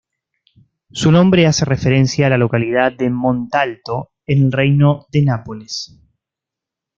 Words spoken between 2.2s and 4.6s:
a la localidad de Montalto, en el